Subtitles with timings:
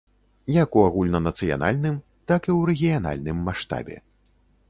[0.53, 1.99] Як у агульнанацыянальным,
[2.31, 3.97] так і ў рэгіянальным маштабе.